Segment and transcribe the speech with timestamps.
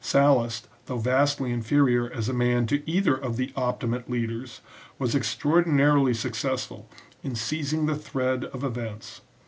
[0.03, 4.61] Sallust, though vastly inferior as a man to either of the optimate leaders,
[4.97, 6.89] was extraordinarily successful
[7.21, 9.21] in seizing the thread of events.